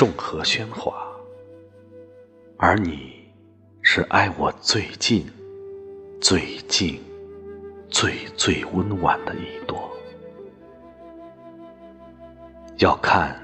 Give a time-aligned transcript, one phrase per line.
[0.00, 0.94] 众河喧哗，
[2.56, 3.30] 而你
[3.82, 5.30] 是挨我最近、
[6.22, 6.98] 最近、
[7.90, 9.94] 最最温婉的一朵。
[12.78, 13.38] 要看，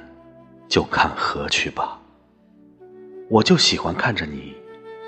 [0.66, 2.00] 就看河去吧。
[3.28, 4.56] 我就喜欢看着你，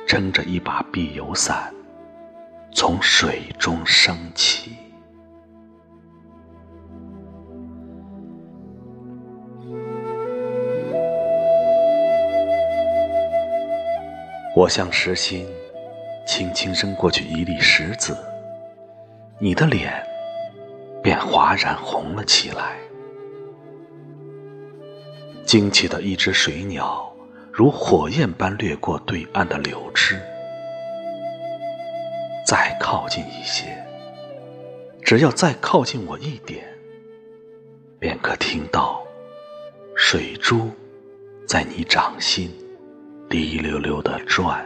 [0.07, 1.75] 撑着一把碧油伞，
[2.75, 4.77] 从水中升起。
[14.59, 15.47] 我向石心
[16.27, 18.19] 轻轻扔过去一粒石子，
[19.39, 20.05] 你的脸
[21.01, 22.77] 便哗然红了起来。
[25.45, 27.09] 惊奇的一只水鸟，
[27.53, 30.21] 如火焰般掠过对岸的柳枝。
[32.45, 33.81] 再靠近一些，
[35.05, 36.65] 只要再靠近我一点，
[38.01, 39.07] 便可听到
[39.95, 40.69] 水珠
[41.47, 42.51] 在你掌心
[43.29, 44.65] 滴溜溜的转。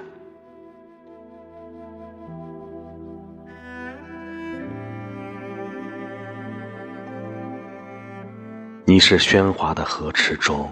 [8.84, 10.70] 你是喧哗的河池中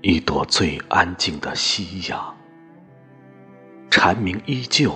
[0.00, 2.34] 一朵最安静的夕阳，
[3.88, 4.92] 蝉鸣依旧，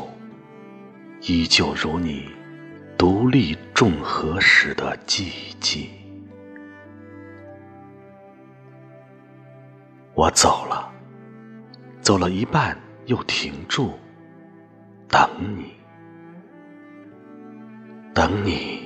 [1.20, 2.28] 依旧如你
[2.98, 5.88] 独立众河时的寂静。
[10.14, 10.91] 我走了，
[12.07, 13.93] 走了一半又停住，
[15.09, 15.73] 等你，
[18.15, 18.86] 等你。